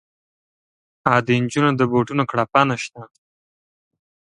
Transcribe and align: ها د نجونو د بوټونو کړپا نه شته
ها 1.05 1.15
د 1.25 1.27
نجونو 1.43 1.71
د 1.75 1.81
بوټونو 1.91 2.23
کړپا 2.31 2.61
نه 2.69 2.75
شته 2.83 3.01